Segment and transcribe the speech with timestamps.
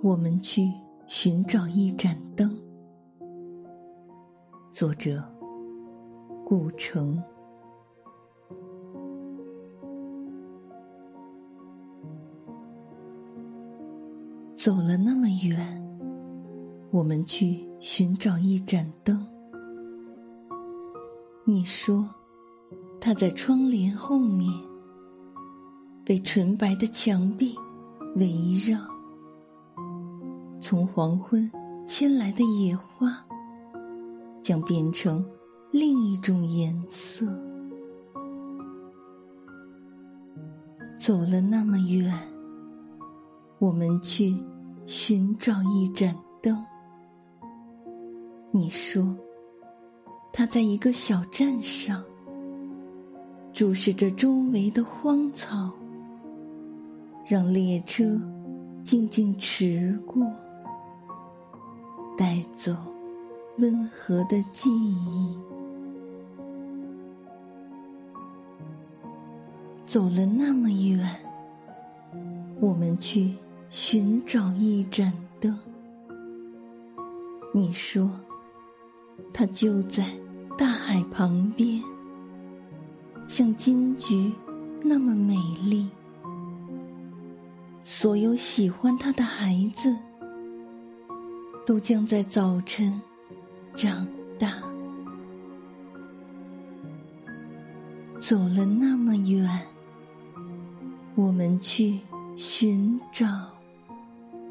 [0.00, 0.72] 我们去
[1.08, 2.56] 寻找一盏灯。
[4.70, 5.24] 作者：
[6.44, 7.20] 顾城。
[14.54, 15.98] 走了那么远，
[16.92, 19.26] 我们去寻找一盏灯。
[21.44, 22.08] 你说，
[23.00, 24.48] 它在窗帘后面，
[26.04, 27.56] 被纯白的墙壁
[28.14, 28.78] 围绕。
[30.60, 31.50] 从黄昏
[31.86, 33.24] 牵来的野花，
[34.42, 35.24] 将变成
[35.70, 37.26] 另一种颜色。
[40.98, 42.12] 走了那么远，
[43.60, 44.36] 我们去
[44.84, 46.62] 寻找一盏灯。
[48.50, 49.16] 你说，
[50.32, 52.02] 它在一个小站上，
[53.52, 55.70] 注视着周围的荒草，
[57.24, 58.20] 让列车
[58.82, 60.26] 静静驰过。
[62.18, 62.74] 带走
[63.58, 65.38] 温和的记忆，
[69.86, 71.08] 走了那么远，
[72.58, 73.32] 我们去
[73.70, 75.56] 寻找一盏灯。
[77.54, 78.10] 你说，
[79.32, 80.04] 它就在
[80.58, 81.80] 大海旁边，
[83.28, 84.32] 像金菊
[84.82, 85.88] 那么美丽。
[87.84, 89.96] 所有喜欢它的孩子。
[91.68, 92.98] 都将在早晨
[93.74, 94.54] 长大。
[98.18, 99.46] 走了那么远，
[101.14, 102.00] 我们去
[102.38, 103.26] 寻找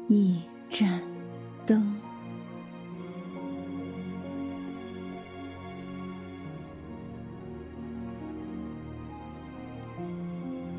[0.06, 1.02] 一盏
[1.66, 1.92] 灯。